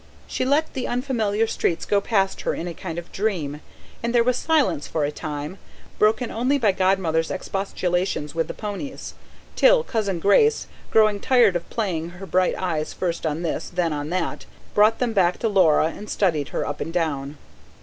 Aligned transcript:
She 0.25 0.45
let 0.45 0.73
the 0.73 0.87
unfamiliar 0.87 1.45
streets 1.45 1.85
go 1.85 2.01
past 2.01 2.41
her 2.41 2.55
in 2.55 2.67
a 2.67 2.73
kind 2.73 2.97
of 2.97 3.11
dream; 3.11 3.61
and 4.01 4.15
there 4.15 4.23
was 4.23 4.35
silence 4.35 4.87
for 4.87 5.05
a 5.05 5.11
time, 5.11 5.59
broken 5.99 6.31
only 6.31 6.57
by 6.57 6.71
Godmother's 6.71 7.29
expostulations 7.29 8.33
with 8.33 8.47
the 8.47 8.55
ponies, 8.55 9.13
till 9.55 9.83
Cousin 9.83 10.17
Grace, 10.19 10.65
growing 10.89 11.19
tired 11.19 11.55
of 11.55 11.69
playing 11.69 12.09
her 12.17 12.25
bright 12.25 12.55
eyes 12.57 12.93
first 12.93 13.27
on 13.27 13.43
this, 13.43 13.69
then 13.71 13.93
on 13.93 14.09
that, 14.09 14.47
brought 14.73 14.97
them 14.97 15.13
back 15.13 15.37
to 15.37 15.47
Laura 15.47 15.89
and 15.95 16.09
studied 16.09 16.47
her 16.49 16.65
up 16.65 16.81
and 16.81 16.91
down. 16.91 17.37